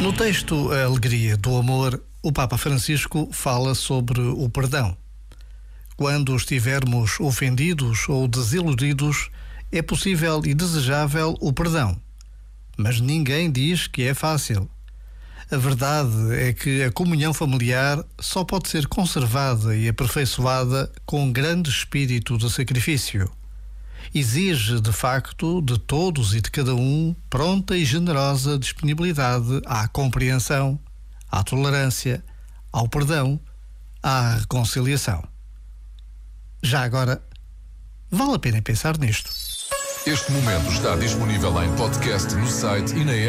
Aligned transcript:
No 0.00 0.14
texto 0.14 0.72
A 0.72 0.84
Alegria 0.84 1.36
do 1.36 1.54
Amor, 1.58 2.02
o 2.22 2.32
Papa 2.32 2.56
Francisco 2.56 3.28
fala 3.32 3.74
sobre 3.74 4.18
o 4.18 4.48
perdão. 4.48 4.96
Quando 5.94 6.34
estivermos 6.34 7.20
ofendidos 7.20 8.08
ou 8.08 8.26
desiludidos, 8.26 9.28
é 9.70 9.82
possível 9.82 10.40
e 10.46 10.54
desejável 10.54 11.36
o 11.38 11.52
perdão. 11.52 12.00
Mas 12.78 12.98
ninguém 12.98 13.50
diz 13.50 13.86
que 13.88 14.04
é 14.04 14.14
fácil. 14.14 14.70
A 15.50 15.58
verdade 15.58 16.34
é 16.34 16.54
que 16.54 16.82
a 16.82 16.90
comunhão 16.90 17.34
familiar 17.34 18.02
só 18.18 18.42
pode 18.42 18.70
ser 18.70 18.86
conservada 18.86 19.76
e 19.76 19.86
aperfeiçoada 19.86 20.90
com 21.04 21.24
um 21.24 21.30
grande 21.30 21.68
espírito 21.68 22.38
de 22.38 22.50
sacrifício 22.50 23.30
exige, 24.14 24.80
de 24.80 24.92
facto, 24.92 25.60
de 25.62 25.78
todos 25.78 26.34
e 26.34 26.40
de 26.40 26.50
cada 26.50 26.74
um 26.74 27.14
pronta 27.28 27.76
e 27.76 27.84
generosa 27.84 28.58
disponibilidade 28.58 29.60
à 29.66 29.86
compreensão, 29.88 30.78
à 31.30 31.42
tolerância, 31.42 32.24
ao 32.72 32.88
perdão, 32.88 33.40
à 34.02 34.36
reconciliação. 34.36 35.22
Já 36.62 36.82
agora, 36.82 37.22
vale 38.10 38.34
a 38.34 38.38
pena 38.38 38.62
pensar 38.62 38.98
nisto. 38.98 39.30
Este 40.06 40.32
momento 40.32 40.72
está 40.72 40.96
disponível 40.96 41.62
em 41.62 41.76
podcast 41.76 42.34
no 42.34 42.46
site 42.46 42.94
e 42.96 43.04
na 43.04 43.12
app. 43.12 43.28